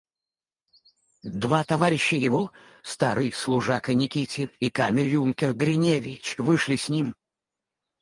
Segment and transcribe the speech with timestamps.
[1.21, 2.51] Два товарища его,
[2.81, 7.13] старый служака Никитин и камер-юнкер Гриневич, вышли с ним.